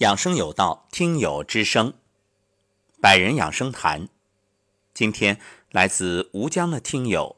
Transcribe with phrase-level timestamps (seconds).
[0.00, 1.94] 养生有道，听友之声，
[3.00, 4.10] 百人养生谈。
[4.92, 7.36] 今天来自吴江的听友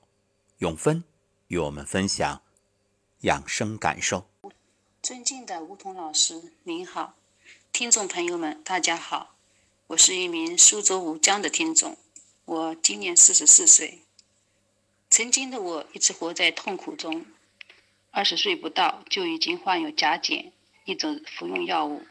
[0.58, 1.04] 永芬
[1.46, 2.42] 与我们分享
[3.20, 4.28] 养生感受。
[5.00, 7.14] 尊敬的吴桐老师，您好，
[7.72, 9.36] 听众朋友们，大家好，
[9.86, 11.96] 我是一名苏州吴江的听众，
[12.44, 14.00] 我今年四十四岁。
[15.08, 17.24] 曾经的我一直活在痛苦中，
[18.10, 20.52] 二十岁不到就已经患有甲减，
[20.86, 22.02] 一种服用药物。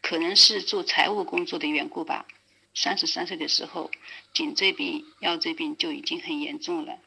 [0.00, 2.26] 可能是做财务工作的缘故吧。
[2.74, 3.90] 三十三岁的时候，
[4.32, 6.98] 颈椎病、腰椎病就已经很严重了。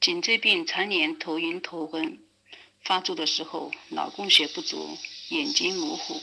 [0.00, 2.18] 颈椎病常年头晕头昏，
[2.82, 4.96] 发作的时候脑供血不足，
[5.30, 6.20] 眼睛模糊，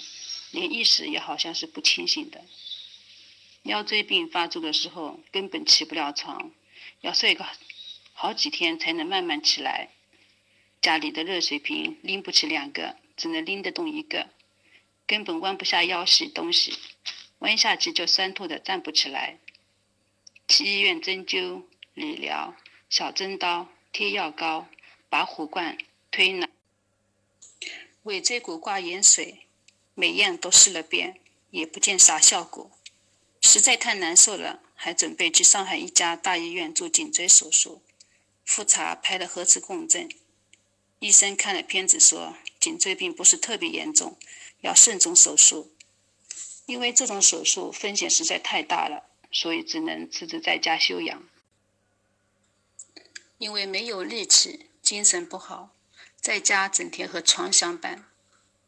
[0.51, 2.45] 连意识也好像是不清醒的。
[3.63, 6.51] 腰椎病发作的时候根本起不了床，
[7.01, 7.45] 要睡个
[8.13, 9.89] 好几天才能慢慢起来。
[10.81, 14.29] 家里的热水瓶拎不起两个，只能拎得动一个。
[15.07, 16.77] 根本弯不下腰洗东西，
[17.39, 19.39] 弯下去就酸痛的站不起来。
[20.47, 22.55] 去医院针灸、理疗、
[22.89, 24.67] 小针刀、贴药膏、
[25.09, 25.77] 拔火罐、
[26.11, 26.47] 推拿、
[28.03, 29.45] 尾椎骨挂盐水，
[29.93, 31.19] 每样都试了遍，
[31.51, 32.71] 也不见啥效果。
[33.41, 37.83] 实在太难受了，还准备去上海一家大医院做颈椎手术。
[38.43, 40.07] 复查拍了核磁共振，
[40.99, 44.17] 医生看了片子说，颈椎病不是特别严重。
[44.65, 45.71] 要慎重手术，
[46.65, 51.23] 因为这种手术风险实在太大了，所以只能辞职在家休养。
[53.37, 55.69] 因为没有力气，精神不好，
[56.19, 58.05] 在家整天和床相伴，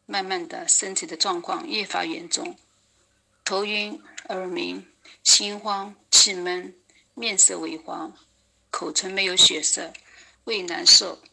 [0.06, 2.56] 慢慢的身体的状况越发严重，
[3.44, 4.86] 头晕、耳鸣、
[5.24, 6.76] 心慌、气闷、
[7.16, 8.16] 面色萎黄、
[8.70, 9.92] 口唇没有血色、
[10.44, 11.24] 胃难受，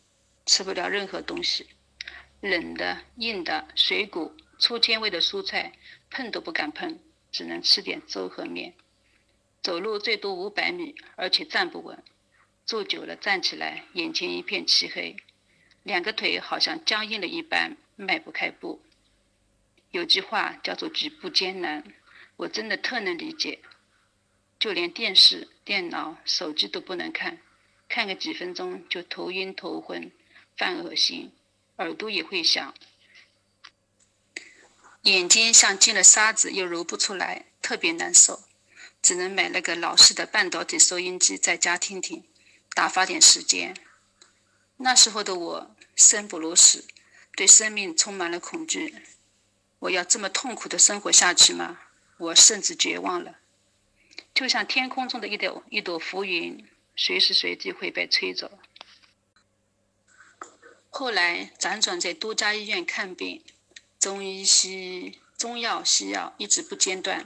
[0.47, 1.69] 吃不了任何东西，
[2.41, 4.35] 冷的、硬的、水果。
[4.59, 5.73] 粗纤维的蔬菜
[6.11, 6.99] 碰都不敢碰，
[7.33, 8.75] 只能吃点粥和面。
[9.63, 12.03] 走路最多五百米，而且站不稳。
[12.67, 15.17] 坐久了站起来，眼前一片漆黑，
[15.83, 18.83] 两个腿好像僵硬了一般，迈不开步。
[19.91, 21.85] 有句话叫做“举步艰难”，
[22.37, 23.61] 我真的特能理解。
[24.59, 27.39] 就连电视、电脑、手机都不能看，
[27.89, 30.11] 看个几分钟就头晕头昏，
[30.57, 31.33] 犯恶心，
[31.77, 32.75] 耳朵也会响。
[35.05, 38.45] 眼睛像进了沙子，又揉不出来，特别难受，
[39.03, 42.25] 只能买了个老式的半导体收音机在家听听，
[42.75, 43.77] 打发点时间。
[44.79, 46.87] 那时候的我生不如死，
[47.37, 48.95] 对生命充满了恐惧。
[49.81, 51.81] 我要这么痛苦的生活下去吗？
[52.17, 53.41] 我甚至绝望了，
[54.33, 56.67] 就像天空中的一朵一朵浮云，
[56.97, 58.59] 随时随地会被吹走。
[60.89, 63.45] 后来辗转在多家医院看病。
[64.05, 67.25] 中医、西医、中药、西药一直不间断。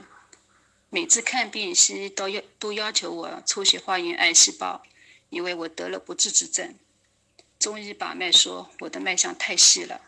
[0.89, 4.81] 每次看病，西医都要都要求我抽血化验癌细胞，
[5.29, 6.73] 以为我得了不治之症。
[7.59, 9.99] 中医把脉说我的脉象太细了，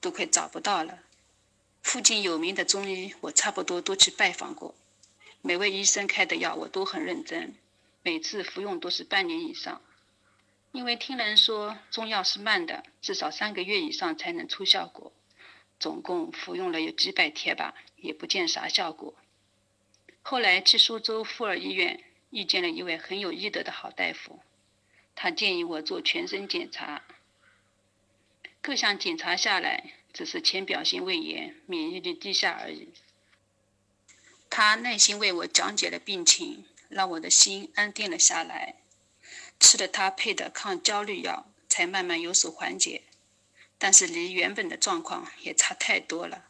[0.00, 1.00] 都快找不到了。
[1.82, 4.76] 附近有名的中医，我差不多都去拜访过。
[5.42, 7.56] 每位医生开的药我都很认真，
[8.04, 9.82] 每次服用都是半年以上。
[10.70, 15.12] 因为听人说中药是慢的，至少三个月以上才能出效果。
[15.80, 19.14] 总共服用了有几百天吧，也不见啥效果。
[20.20, 24.40] 后来去苏州妇儿医院，遇见了一位很有医德的好大夫，
[25.16, 27.02] 他建议我做全身检查。
[28.60, 32.90] 各项检查下来，只是浅表性胃炎，免疫力低下而已。
[34.50, 38.74] 他耐心为我讲解了病情，让我的心安定了下来。
[39.58, 43.02] 吃了他配的抗焦虑药，才慢慢有所缓解。
[43.82, 46.44] 但是离原本的状况也差太多了。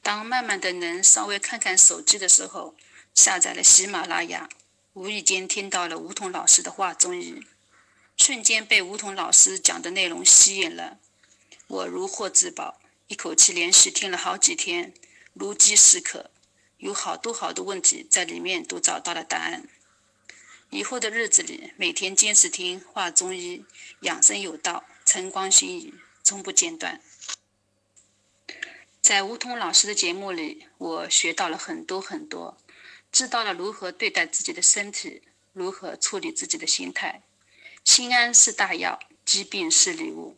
[0.00, 2.76] 当慢慢的能稍微看看手机的时候，
[3.12, 4.48] 下载了喜马拉雅，
[4.92, 7.44] 无意间听到了吴桐老师的话中医，
[8.16, 10.98] 瞬间被吴桐老师讲的内容吸引了，
[11.66, 14.94] 我如获至宝，一口气连续听了好几天，
[15.32, 16.30] 如饥似渴，
[16.76, 19.68] 有好多好多问题在里面都找到了答案。
[20.70, 23.64] 以后的日子里，每天坚持听话中医，
[24.02, 24.84] 养生有道。
[25.04, 27.00] 晨光新语，从不间断。
[29.00, 32.56] 在吴桐老师的节目里，我学到了很多很多，
[33.10, 35.22] 知道了如何对待自己的身体，
[35.52, 37.22] 如何处理自己的心态。
[37.84, 40.36] 心安是大药，疾病是礼物。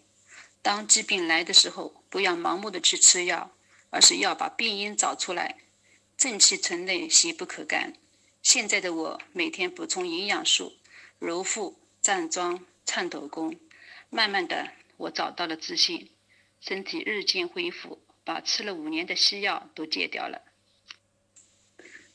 [0.62, 3.52] 当疾病来的时候，不要盲目的去吃药，
[3.90, 5.58] 而是要把病因找出来。
[6.16, 7.92] 正气存内，邪不可干。
[8.42, 10.74] 现在的我，每天补充营养素，
[11.18, 13.54] 揉腹、站桩、颤抖功。
[14.14, 16.08] 慢慢的，我找到了自信，
[16.60, 20.42] 身体日渐恢复，把吃了五年的西药都戒掉了。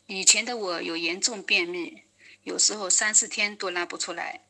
[0.05, 2.03] 以前的我有严重便秘，
[2.43, 4.43] 有时候三四天都拉不出来，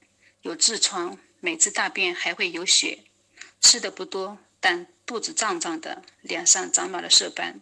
[0.44, 3.00] 有痔疮，每次大便还会有血。
[3.60, 7.60] 吃的不多，但肚子胀胀的，脸上长满了色斑。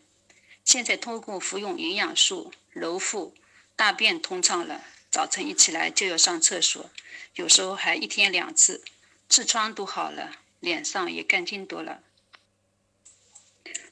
[0.65, 3.33] 现在通过服用营养素揉腹，
[3.77, 4.83] 大便通畅了。
[5.09, 6.89] 早晨一起来就要上厕所，
[7.35, 8.83] 有时候还一天两次。
[9.29, 12.01] 痔疮都好了，脸上也干净多了。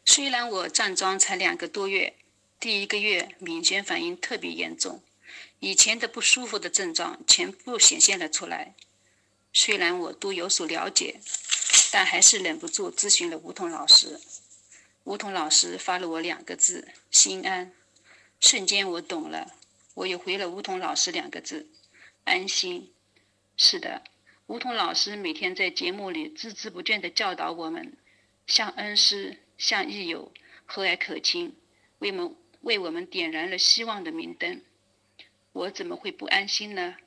[0.06, 2.16] 虽然我站桩才两个多月，
[2.60, 5.02] 第一个月敏眩反应特别严重，
[5.60, 8.76] 以前的不舒服的症状全部显现了出来。
[9.52, 11.20] 虽然我都有所了解，
[11.92, 14.20] 但还是忍不住咨询了吴桐老师。
[15.04, 17.74] 吴桐老师发了我两个字：心安。
[18.40, 19.54] 瞬间我懂了，
[19.94, 21.68] 我又回了吴桐老师两个字：
[22.26, 22.92] 安心。
[23.58, 24.04] 是的，
[24.48, 27.98] 吴桐老师每天在节目里孜孜不倦地教导我们，
[28.46, 30.32] 像恩师，像益友，
[30.68, 31.56] 和蔼可亲，
[31.98, 34.62] 为我们为我们点燃了希望的明灯。
[35.52, 36.98] 我怎么会不安心呢？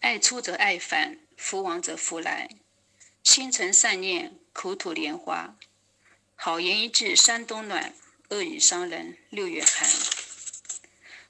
[0.00, 2.48] 爱出则爱返，福往则福来。
[3.22, 5.54] 心存善念，口吐莲花。
[6.34, 7.92] 好言一句山东暖，
[8.30, 9.86] 恶语伤人六月寒。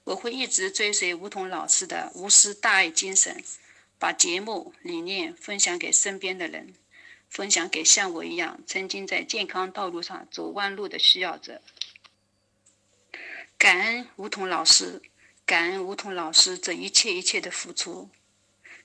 [0.04, 3.42] 我会一直追随梧桐老师的无私大爱精神，
[4.00, 6.74] 把节目理念分享给身边的人，
[7.28, 11.60] 分享给像我一样曾经在健康道路上走弯路的需要者。
[13.58, 15.02] 感恩梧桐老师，
[15.44, 18.08] 感恩梧桐老师这一切一切的付出。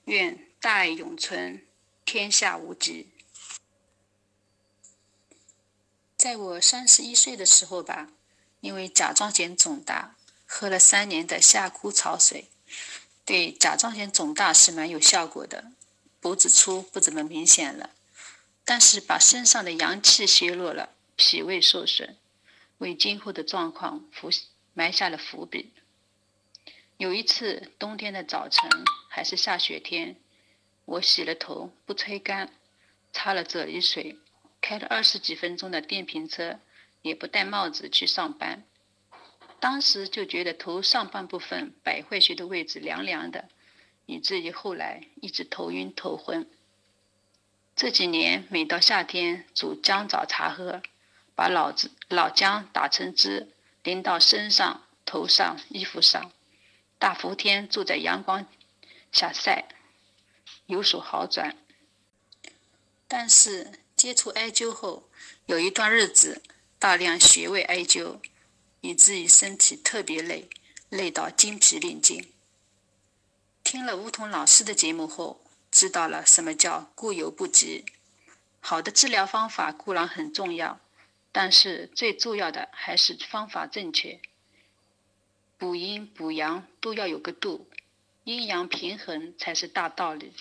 [0.04, 1.66] 愿大爱永存，
[2.04, 3.10] 天下无疾。
[6.18, 8.10] 在我三十一岁的时候吧，
[8.60, 12.50] 因为甲状腺肿大，喝了三年的夏枯草水，
[13.26, 15.72] 对甲状腺肿大是蛮有效果的，
[16.22, 17.90] 脖子粗不怎么明显了，
[18.64, 22.16] 但是把身上的阳气削弱了，脾胃受损，
[22.78, 24.30] 为今后的状况伏
[24.74, 25.74] 埋下了伏笔。
[26.98, 28.70] 有一次冬天的早晨，
[29.10, 30.16] 还是下雪天，
[30.86, 32.54] 我洗了头不吹干，
[33.12, 34.18] 擦了啫喱水。
[34.62, 36.60] 开了二十几分钟的电瓶车，
[37.04, 38.64] 也不戴帽子去上班。
[39.60, 43.50] 当时就觉得头上半部分百会穴的位置凉凉的，
[44.06, 46.48] 以至于后来一直头晕头昏。
[47.76, 50.82] 这几年每到夏天煮姜枣茶喝，
[51.36, 53.52] 把老子老姜打成汁
[53.84, 56.32] 淋到身上、头上、衣服上，
[57.00, 58.46] 大伏天坐在阳光
[59.12, 59.68] 下晒，
[60.66, 61.56] 有所好转。
[63.08, 63.80] 但是。
[63.96, 65.10] 接触艾灸后，
[65.46, 66.44] 有一段日子
[66.78, 68.20] 大量穴位艾灸，
[68.86, 70.50] 以至于身体特别累，
[70.90, 72.32] 累到精疲力尽。
[73.64, 77.84] 听了梧桐老师的节目后，知道了什么叫过犹不及。
[78.60, 80.80] 好的治疗方法固然很重要，
[81.32, 84.20] 但是最重要的还是方法正确。
[85.58, 87.68] 补阴补阳都要有个度，
[88.24, 90.34] 阴阳平衡才是大道理。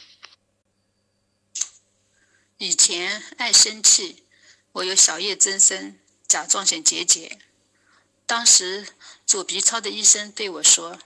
[2.58, 4.25] 以前爱生气，
[4.73, 7.38] 我有小叶增生、甲状腺结节。
[8.26, 8.88] 当时
[9.26, 10.99] 做 B 超的医生对我说：“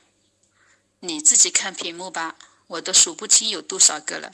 [1.00, 2.36] 你自己看屏幕吧，
[2.66, 4.32] 我都数不清有多少个了，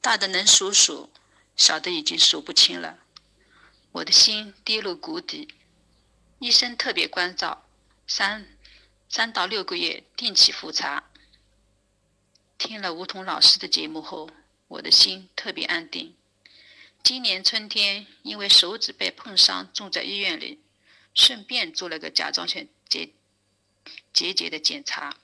[0.00, 1.10] 大的能数数，
[1.56, 2.98] 小的已经数不清了。”
[3.92, 5.54] 我的心跌入谷底。
[6.38, 7.66] 医生特别关照，
[8.06, 8.56] 三
[9.08, 11.04] 三到六个月定期复查。
[12.56, 14.30] 听了梧桐老师的节目后。
[14.72, 16.16] 我的心特别安定。
[17.02, 20.61] 今年春天，因为手指被碰伤，住在医院里，
[21.14, 23.10] 顺便做了个甲状腺结
[24.12, 25.16] 结节的检查。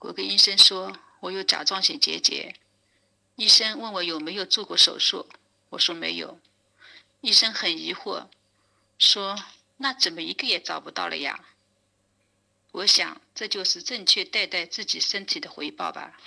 [0.00, 2.56] 我跟医生说，我有甲状腺结节。
[3.36, 5.28] 医生问我有没有做过手术，
[5.70, 6.38] 我说没有。
[7.20, 8.28] 医生很疑惑，
[8.98, 9.42] 说
[9.78, 11.44] ：“那怎么一个也找不到了呀？”
[12.70, 16.20] 我想，这就是正确对待自己身体的回报吧。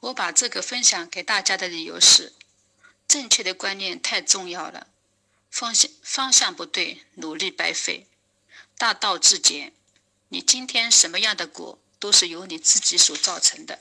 [0.00, 2.34] 我把这个分享给大家的理由是：
[3.08, 4.88] 正确的观念太重要了，
[5.50, 8.06] 方向方向不对，努力白费。
[8.78, 9.72] 大道至简，
[10.28, 13.80] 你今天什么样的果，都是由你自己所造成的。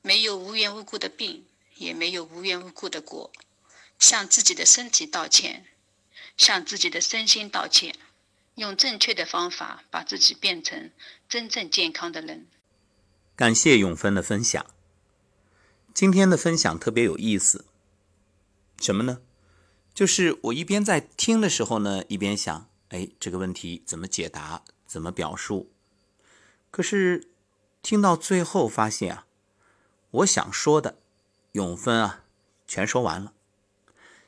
[0.00, 1.44] 没有无缘无故的病，
[1.76, 3.30] 也没有无缘无故的果。
[3.98, 5.66] 向自己的身体道歉，
[6.36, 7.94] 向自己的身心道歉，
[8.56, 10.90] 用正确的方法，把自己变成
[11.28, 12.46] 真正健康的人。
[13.36, 14.66] 感谢永芬的分享。
[15.94, 17.66] 今天的分享特别有意思，
[18.80, 19.20] 什么呢？
[19.94, 25.70] 就是我一边在听的时候呢，一边想，哎，这个问题怎么解答，怎么表述？
[26.70, 27.28] 可是
[27.82, 29.26] 听到最后发现啊，
[30.10, 30.98] 我想说的，
[31.52, 32.24] 永芬啊，
[32.66, 33.34] 全说完了。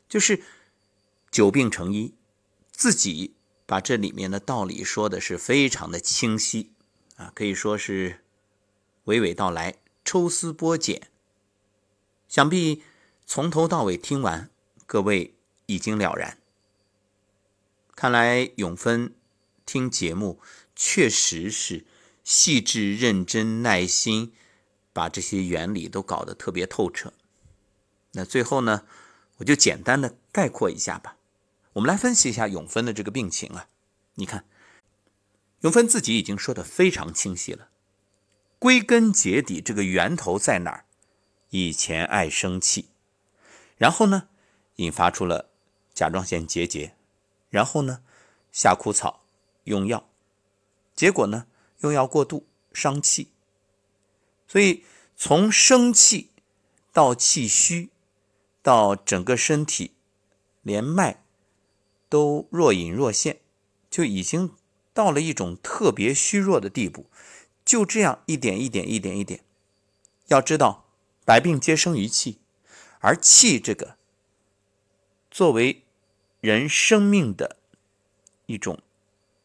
[0.06, 0.42] 就是
[1.30, 2.14] 久病成医，
[2.70, 6.72] 自己把这里面的道理说的是非常的清晰
[7.16, 8.20] 啊，可以说是
[9.06, 11.08] 娓娓道来，抽丝剥茧。
[12.28, 12.82] 想必
[13.24, 14.50] 从头到尾听完，
[14.86, 15.34] 各位
[15.66, 16.38] 已经了然。
[17.94, 19.14] 看来永芬
[19.64, 20.40] 听节目
[20.74, 21.86] 确实是
[22.22, 24.32] 细致、认真、耐心，
[24.92, 27.12] 把这些原理都搞得特别透彻。
[28.12, 28.86] 那最后呢，
[29.36, 31.16] 我就简单的概括一下吧。
[31.74, 33.68] 我们来分析一下永芬的这个病情啊。
[34.14, 34.44] 你看，
[35.60, 37.68] 永芬自己已经说的非常清晰了。
[38.58, 40.84] 归根结底，这个源头在哪儿？
[41.50, 42.88] 以前爱生气，
[43.76, 44.28] 然后呢，
[44.76, 45.50] 引发出了
[45.94, 46.94] 甲状腺结节，
[47.48, 48.02] 然后呢，
[48.52, 49.24] 夏枯草
[49.64, 50.06] 用药，
[50.94, 51.46] 结果呢，
[51.80, 53.30] 用药过度伤气。
[54.46, 54.84] 所以
[55.16, 56.30] 从生气
[56.92, 57.88] 到气虚。
[58.64, 59.90] 到整个身体
[60.62, 61.22] 连脉
[62.08, 63.40] 都若隐若现，
[63.90, 64.54] 就已经
[64.94, 67.04] 到了一种特别虚弱的地步。
[67.62, 69.44] 就这样一点一点一点一点，
[70.28, 70.86] 要知道
[71.26, 72.38] 百病皆生于气，
[73.00, 73.98] 而气这个
[75.30, 75.83] 作为
[76.44, 77.56] 人生命的
[78.44, 78.82] 一种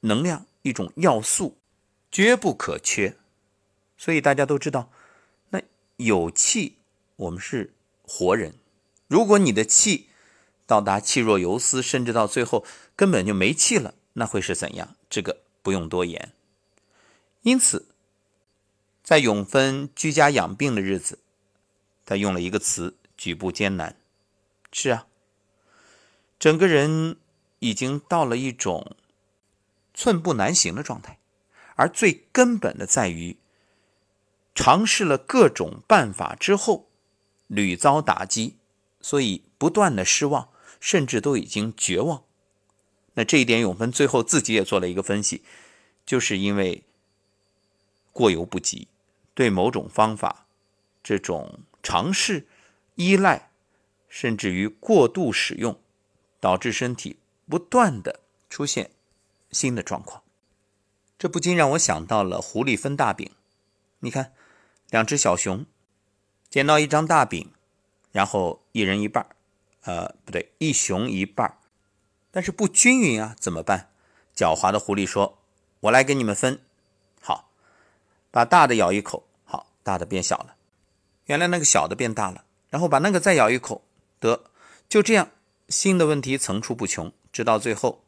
[0.02, 1.58] 能量、一种要素，
[2.12, 3.16] 绝不可缺。
[3.98, 4.92] 所以大家都知道，
[5.52, 5.62] 那
[5.96, 6.76] 有气，
[7.16, 8.56] 我们是活人。
[9.08, 10.10] 如果你的气
[10.68, 12.66] 到达气若游丝，甚至到最后
[12.98, 14.98] 根本就没气了，那会是怎样？
[15.10, 16.34] 这个不用多言。
[17.44, 17.88] 因此，
[19.02, 21.20] 在永芬居家养病的日子，
[22.06, 23.96] 他用了一个词：举步艰难。
[24.74, 25.08] 是啊，
[26.40, 27.18] 整个人
[27.60, 28.96] 已经到了一种
[29.94, 31.20] 寸步难行的状态，
[31.76, 33.38] 而最根本的在于，
[34.56, 36.90] 尝试了各种办法之后，
[37.48, 38.56] 屡遭打击。
[39.02, 40.50] 所以不断的失望，
[40.82, 42.26] 甚至都已经绝望。
[43.14, 45.42] 那这一点，永芬最后自己也做了一个分析，
[46.06, 46.84] 就是因为
[48.12, 48.90] 过犹不及，
[49.34, 50.48] 对某种方法
[51.02, 52.46] 这种尝试、
[52.96, 53.52] 依赖，
[54.10, 55.80] 甚至于过度使用，
[56.40, 57.20] 导致身体
[57.50, 58.20] 不断的
[58.50, 58.92] 出现
[59.52, 60.24] 新的状况。
[61.18, 63.32] 这不禁让我想到了狐狸分大饼。
[64.00, 64.34] 你看，
[64.90, 65.66] 两只小熊
[66.50, 67.52] 捡到一张大饼。
[68.12, 69.24] 然后一人一半
[69.84, 71.60] 呃，不对，一熊一半
[72.32, 73.92] 但是不均匀啊，怎么办？
[74.36, 75.38] 狡猾的狐狸说
[75.82, 76.60] ：“我来给你们分。”
[77.22, 77.52] 好，
[78.32, 80.56] 把大的咬一口，好，大的变小了。
[81.26, 83.84] 原来那个小的变大了，然后把那个再咬一口，
[84.20, 84.46] 得，
[84.90, 85.30] 就这样，
[85.70, 88.04] 新的问题层出不穷，直到最后，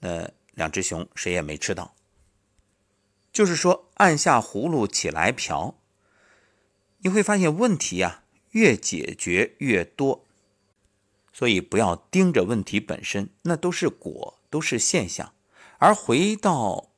[0.00, 1.94] 那两只熊谁也没吃到。
[3.32, 5.76] 就是说，按下葫芦起来瓢，
[7.00, 8.22] 你会发现问题呀。
[8.54, 10.24] 越解决越多，
[11.32, 15.34] 所以不要盯着问题本身，那都是果，都是现象，
[15.78, 16.90] 而回到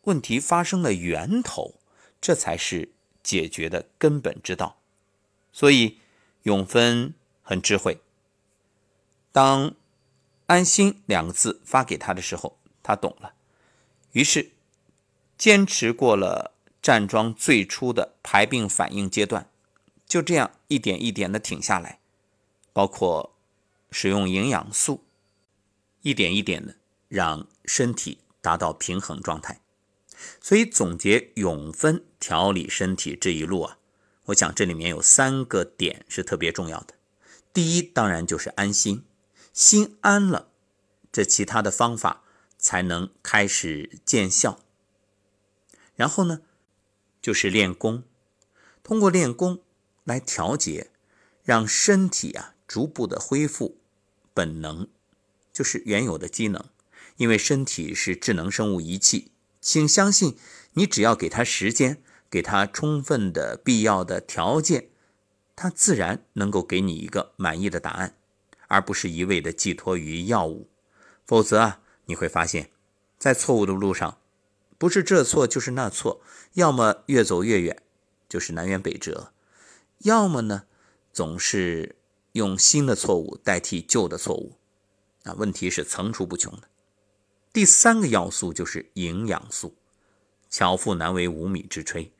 [0.00, 1.76] 问题发生的源头，
[2.20, 2.90] 这才是
[3.22, 4.80] 解决的根本之道。
[5.52, 6.00] 所以
[6.42, 8.00] 永芬很智慧，
[9.36, 9.74] 当
[10.48, 13.34] “安心”两个字发给他的时候，他懂了，
[14.12, 14.52] 于是
[15.36, 19.50] 坚持过了站桩最初的排病反应阶段。
[20.06, 22.00] 就这样一点一点的挺下来，
[22.72, 23.36] 包括
[23.90, 25.04] 使用营养素，
[26.00, 26.76] 一点一点的
[27.08, 29.60] 让身体达到平衡状态。
[30.40, 33.76] 所以总结永芬调理身体这一路啊，
[34.24, 36.94] 我想这里面有三个点是特别重要的。
[37.52, 39.04] 第一，当然就是安心，
[39.56, 40.50] 心安了，
[41.10, 42.22] 这其他的方法
[42.58, 44.60] 才能开始见效。
[45.94, 46.42] 然后呢，
[47.22, 48.02] 就是练功，
[48.82, 49.62] 通过练功。
[50.04, 50.90] 来调节，
[51.42, 53.80] 让身体啊逐步的恢复
[54.32, 54.86] 本能，
[55.52, 56.62] 就是原有的机能。
[57.16, 60.36] 因为身体是智能生物仪器，请相信，
[60.74, 64.90] 你只要给它时间，给它充分的必要的条件，
[65.56, 68.14] 它自然能够给你一个满意的答案，
[68.68, 70.68] 而不是一味的寄托于药物。
[71.24, 72.70] 否则啊，你会发现，
[73.18, 74.18] 在错误的路上，
[74.78, 76.20] 不是这错就是那错，
[76.54, 77.82] 要么越走越远，
[78.28, 79.32] 就是南辕北辙。
[79.98, 80.64] 要么呢，
[81.12, 81.96] 总是
[82.32, 84.56] 用新的错误代替旧的错误，
[85.24, 86.68] 啊，问题是层出不穷的。
[87.52, 89.74] 第三个要素就是营养素，
[90.50, 92.10] 巧妇难为无米之炊。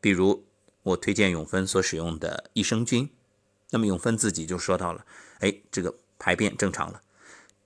[0.00, 0.44] 比如
[0.84, 3.10] 我推荐永芬所使用的益生菌，
[3.70, 5.04] 那么永芬自己就说到了，
[5.40, 7.02] 哎，这个排便正常了，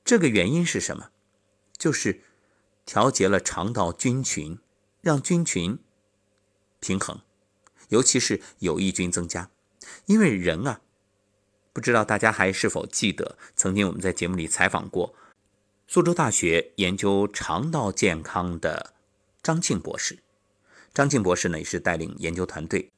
[0.05, 1.11] 这个原因是什么？
[1.77, 2.23] 就是
[2.85, 4.59] 调节了肠道菌群，
[5.00, 5.79] 让菌群
[6.79, 7.21] 平衡。
[7.89, 9.50] 尤其是有益菌增加，
[10.07, 10.81] 因为人啊，
[11.73, 15.15] 不知道大家还是否记得，曾经我们在节目里采访过
[15.89, 18.95] 苏州大学研究肠道健康的
[19.43, 20.21] 张庆博士。
[20.95, 22.93] 张庆博士呢，也是带领研究团队，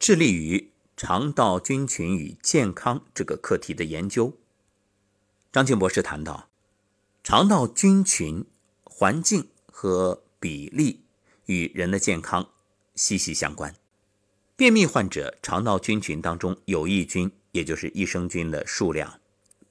[0.00, 4.38] 致力于肠道菌群与健康这个课题的研究。
[5.50, 6.48] 张庆博士谈到，
[7.24, 8.44] 肠道菌群
[8.84, 11.04] 环境和比例
[11.46, 12.50] 与人的健康
[12.94, 13.74] 息息相关。
[14.54, 19.18] 便秘患者肠道菌群当中有益菌，也就是益生菌的数量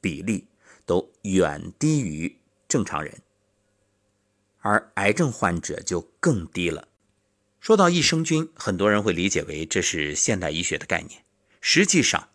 [0.01, 0.47] 比例
[0.85, 2.37] 都远低于
[2.67, 3.21] 正常人，
[4.59, 6.87] 而癌症患者就更低了。
[7.61, 11.23] 说到益生菌，很多人会理解为这是现代医学的概念，
[11.61, 12.29] 实际上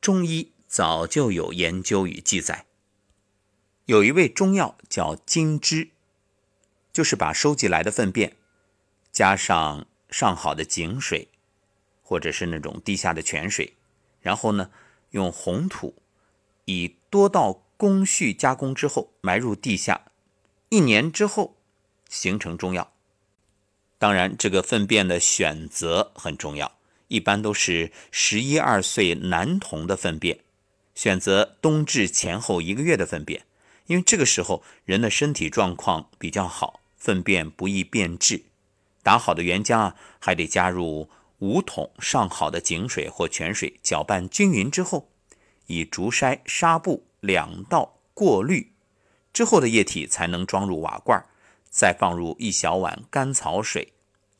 [0.00, 2.66] 中医早就有研究与记载。
[3.86, 5.90] 有一味中药叫金枝，
[6.92, 8.36] 就是把收集来的粪便
[9.12, 11.28] 加上上好的井水。
[12.06, 13.72] 或者是那种地下的泉水，
[14.20, 14.70] 然后呢，
[15.12, 15.94] 用红土
[16.66, 20.12] 以多道工序加工之后埋入地下，
[20.68, 21.56] 一年之后
[22.10, 22.93] 形成中药。
[24.04, 26.76] 当然，这个粪便的选择很重要，
[27.08, 30.40] 一般都是十一二岁男童的粪便，
[30.94, 33.46] 选择冬至前后一个月的粪便，
[33.86, 38.42] 因为这个时候人的身体状况比较好，粪便不易变质。
[39.02, 41.08] 打好的原浆啊，还得加入。
[41.38, 45.08] 五桶上好的井水或泉水，搅拌均匀之后，
[45.66, 48.70] 以竹筛、纱布两道过滤
[49.32, 51.24] 之后的液体才能装入瓦罐，
[51.70, 53.93] 再放入一小碗甘草水，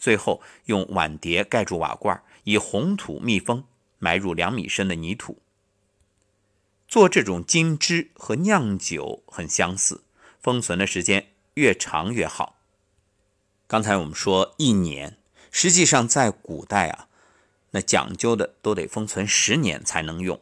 [0.05, 3.65] 最后用碗碟盖住瓦罐，以红土密封，
[3.99, 5.39] 埋入两米深的泥土。
[6.87, 10.05] 做这种金汁和酿酒很相似，
[10.43, 12.59] 封存的时间越长越好。
[13.67, 15.17] 刚才我们说一年。
[15.51, 17.09] 实际上，在古代啊，
[17.71, 20.39] 那讲究的都得封存十年才能用。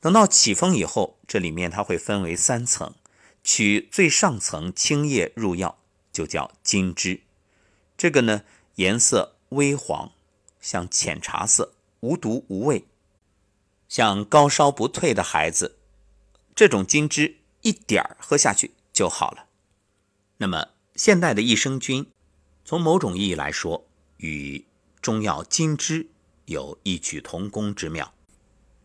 [0.00, 2.94] 等到起封以后，这里面它会分为三层，
[3.44, 5.76] 取最上层青叶入药，
[6.10, 7.20] 就叫金枝。
[7.96, 8.42] 这个呢，
[8.76, 10.12] 颜色微黄，
[10.60, 12.84] 像浅茶色，无毒无味。
[13.88, 15.78] 像高烧不退的孩子，
[16.54, 19.46] 这种金汁一点儿喝下去就好了。
[20.38, 22.10] 那么，现代的益生菌，
[22.64, 23.86] 从某种意义来说，
[24.18, 24.66] 与
[25.00, 26.08] 中药金汁
[26.46, 28.12] 有异曲同工之妙。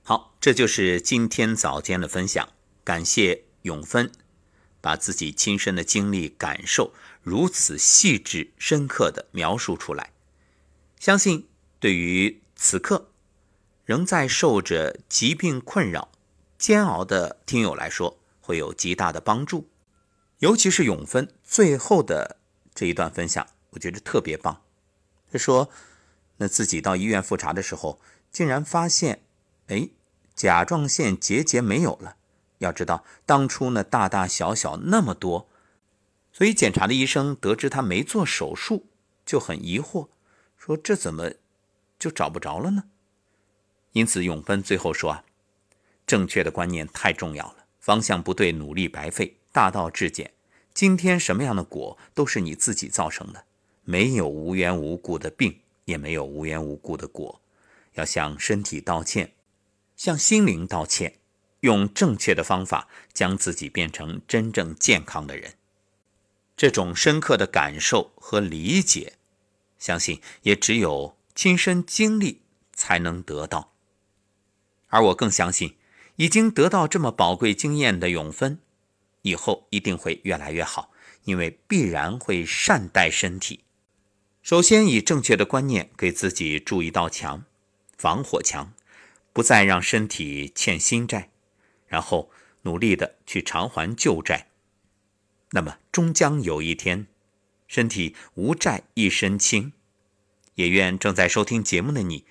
[0.04, 2.48] 好，这就是今天早间的分享。
[2.84, 4.12] 感谢永芬
[4.82, 10.12] 把自己亲身的经历感受如此细致深刻的描述出来，
[11.00, 11.48] 相信
[11.80, 13.10] 对于此刻
[13.86, 16.10] 仍在受着疾病困扰
[16.58, 19.70] 煎熬的听友来说，会有极大的帮助。
[20.40, 22.38] 尤其是永芬最后的
[22.74, 24.64] 这一段分享，我觉得特别棒。
[25.32, 25.70] 他说
[26.38, 28.00] ：“那自己到医院复查的时候，
[28.32, 29.22] 竟然发现，
[29.68, 29.90] 哎，
[30.34, 32.16] 甲状腺结节没有了。
[32.58, 35.48] 要知道，当初呢大大小小那么多，
[36.34, 38.88] 所以检查的医生得知他没做手术，
[39.26, 40.10] 就很疑惑，
[40.58, 41.34] 说这怎么
[42.00, 42.86] 就找不着了呢？
[43.92, 45.26] 因此，永芬最后说啊，
[46.08, 49.38] 正确的观念太重要了，方向不对，努力白费。
[49.52, 50.34] 大道至简，
[50.74, 53.46] 今天什么样的果，都是你自己造成的。”
[53.84, 57.42] 没有无缘无故的病，也没有无缘无故的果。
[57.96, 59.34] 要向身体道歉，
[59.98, 61.16] 向心灵道歉，
[61.62, 65.56] 用正确的方法将自己变成真正健康的人。
[66.62, 69.14] 这种深刻的感受和理解，
[69.80, 73.74] 相信也只有亲身经历才能得到。
[74.90, 75.76] 而我更相信，
[76.18, 78.60] 已经得到这么宝贵经验的永芬，
[79.24, 80.92] 以后一定会越来越好，
[81.24, 83.62] 因为必然会善待身体。
[84.44, 87.44] 首先，以正确的观念给自己筑一道墙，
[87.98, 88.72] 防火墙，
[89.34, 91.32] 不再让身体欠新债，
[91.88, 92.30] 然后
[92.62, 94.51] 努力的去偿还旧债。
[95.52, 97.08] 那么，终将有一天，
[97.68, 99.74] 身体无债一身轻。
[100.56, 102.26] 也愿正在收听节目的你，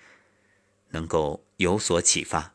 [0.90, 2.54] 能够有所启发。